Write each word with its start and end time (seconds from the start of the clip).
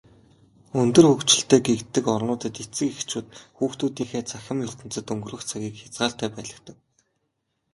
Өндөр 0.81 1.05
хөгжилтэй 1.09 1.59
гэгддэг 1.67 2.05
орнуудад 2.15 2.55
эцэг 2.63 2.87
эхчүүд 2.95 3.27
хүүхдүүдийнхээ 3.57 4.23
цахим 4.31 4.59
ертөнцөд 4.67 5.07
өнгөрөөх 5.13 5.43
цагийг 5.49 5.75
хязгаартай 5.79 6.29
байлгадаг. 6.35 6.77